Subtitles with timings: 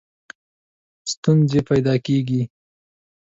[1.11, 2.41] ستونزي پیدا کړي.